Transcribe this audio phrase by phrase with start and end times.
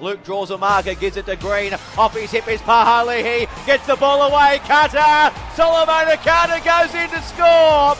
[0.00, 1.72] Luke draws a marker, gives it to Green.
[1.96, 3.48] Off his hip is Papali'i.
[3.66, 4.60] Gets the ball away.
[4.64, 5.32] Kata.
[5.54, 7.96] Solomone Kata goes in to score.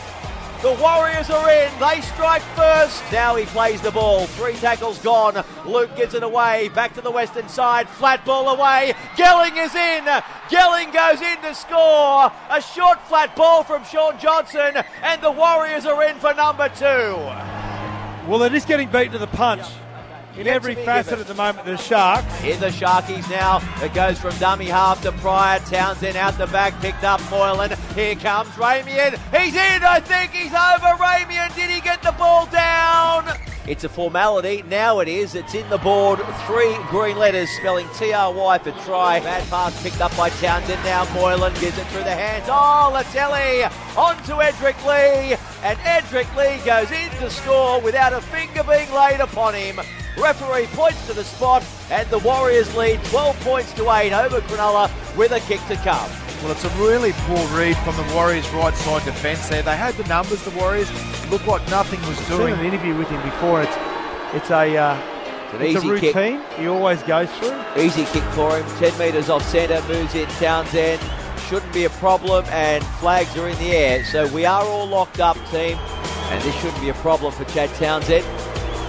[0.63, 1.71] The Warriors are in.
[1.79, 3.03] They strike first.
[3.13, 4.27] Now he plays the ball.
[4.27, 5.45] Three tackles gone.
[5.67, 6.71] Luke gives it away.
[6.75, 7.89] Back to the western side.
[7.89, 8.95] Flat ball away.
[9.17, 10.05] Gelling is in.
[10.49, 12.33] Gelling goes in to score.
[12.51, 14.83] A short flat ball from Shaun Johnson.
[15.03, 16.85] And the Warriors are in for number two.
[18.29, 19.63] Well, they're just getting beaten to the punch.
[20.39, 22.41] In every facet at the moment, the Sharks.
[22.41, 23.63] Here the Sharkies now.
[23.83, 25.61] It goes from dummy half to Pryor.
[25.61, 27.73] Townsend out the back, picked up Moylan.
[27.95, 29.19] Here comes Ramien.
[29.33, 31.03] He's in, I think he's over.
[31.03, 33.16] Ramien, did he get the ball down?
[33.69, 34.63] It's a formality.
[34.69, 35.35] Now it is.
[35.35, 36.21] It's in the board.
[36.47, 39.19] Three green letters spelling TRY for try.
[39.19, 40.83] Bad pass picked up by Townsend.
[40.85, 42.45] Now Moylan gives it through the hands.
[42.49, 43.65] Oh, Latelli
[43.97, 45.37] on to Edrick Lee.
[45.65, 49.81] And Edrick Lee goes in to score without a finger being laid upon him.
[50.17, 54.91] Referee points to the spot, and the Warriors lead 12 points to 8 over Cronulla
[55.17, 56.26] with a kick to come.
[56.43, 59.63] Well, it's a really poor read from the Warriors' right side defence there.
[59.63, 60.89] They had the numbers, the Warriors.
[61.31, 62.55] Looked like nothing was I've seen doing.
[62.55, 63.63] an interview with him before.
[63.63, 63.77] It's
[64.35, 64.97] it's a uh,
[65.47, 66.15] It's an it's a easy kick.
[66.15, 67.55] routine he always goes through.
[67.77, 68.67] Easy kick for him.
[68.79, 71.01] 10 metres off centre, moves in Townsend.
[71.49, 74.05] Shouldn't be a problem, and flags are in the air.
[74.05, 77.71] So we are all locked up, team, and this shouldn't be a problem for Chad
[77.77, 78.25] Townsend.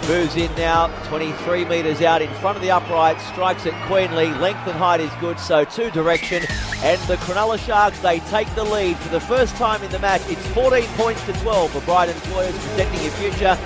[0.08, 4.28] Moves in now, 23 metres out in front of the upright, strikes at Queenly.
[4.40, 6.44] Length and height is good, so two direction.
[6.84, 10.22] And the Cronulla Sharks, they take the lead for the first time in the match.
[10.28, 13.58] It's 14 points to 12 for Brydens Lawyers protecting your future.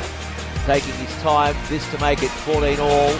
[0.65, 3.13] Taking his time, this to make it 14 all.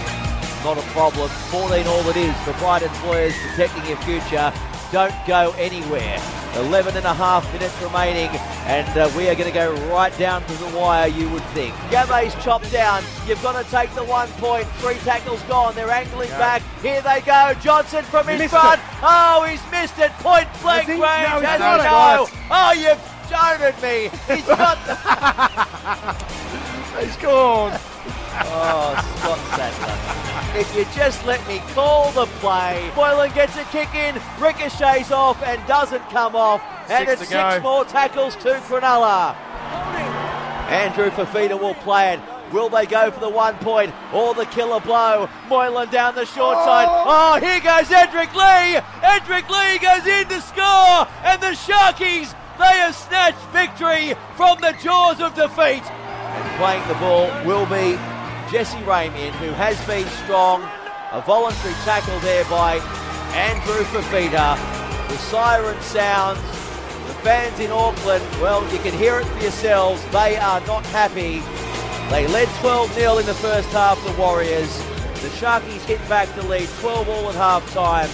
[0.64, 1.28] Not a problem.
[1.50, 4.52] 14 all it is for Brydens Lawyers protecting your future.
[4.92, 6.18] Don't go anywhere.
[6.56, 8.28] 11 and a half minutes remaining,
[8.66, 11.74] and uh, we are going to go right down to the wire, you would think.
[11.90, 13.02] Game's chopped down.
[13.26, 14.66] You've got to take the one point.
[14.76, 15.74] Three tackles gone.
[15.74, 16.62] They're angling back.
[16.82, 17.54] Here they go.
[17.60, 18.80] Johnson from his Missed front.
[18.80, 18.86] it.
[19.02, 20.10] Oh, he's missed it.
[20.18, 21.00] Point blank range.
[21.00, 21.80] No, he's not.
[21.80, 21.86] he?
[21.86, 22.28] No.
[22.50, 24.10] Oh, you've at me.
[24.34, 26.32] He's got the.
[27.02, 27.72] He scored.
[28.44, 30.60] Oh, Scott Sattler.
[30.60, 32.90] If you just let me call the play.
[32.94, 36.62] Moylan gets a kick in, ricochets off and doesn't come off.
[36.90, 39.34] And Six it's six more tackles to Cronulla.
[40.68, 42.20] Andrew Fifita will play it.
[42.52, 45.28] Will they go for the one point or the killer blow?
[45.48, 46.86] Moylan down the short side.
[46.88, 47.34] Oh!
[47.36, 48.78] oh, here goes Edrick Lee.
[49.00, 51.08] Edrick Lee goes in to score.
[51.24, 55.82] And the Sharkies, they have snatched victory from the jaws of defeat.
[55.90, 57.96] And playing the ball will be
[58.52, 60.62] Jesse Ramien, who has been strong.
[61.12, 62.76] A voluntary tackle there by
[63.32, 64.56] Andrew Fifita.
[65.08, 66.40] The siren sounds.
[67.06, 70.04] The fans in Auckland, well, you can hear it for yourselves.
[70.10, 71.42] They are not happy.
[72.12, 74.76] They led 12 0 in the first half, the Warriors.
[75.22, 78.10] The Sharkies hit back to lead 12 all at half time.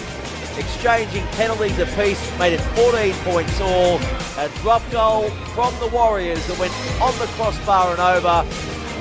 [0.56, 3.98] Exchanging penalties apiece made it 14 points all.
[4.38, 6.72] A drop goal from the Warriors that went
[7.02, 8.46] on the crossbar and over.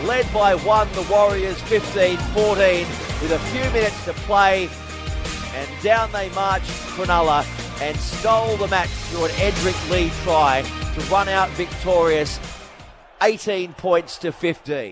[0.08, 2.88] Led by one, the Warriors 15 14
[3.22, 4.68] with a few minutes to play
[5.54, 7.46] and down they marched Cronulla
[7.84, 12.40] and stole the match through an Edrick Lee try to run out victorious
[13.22, 14.86] 18 points to 15.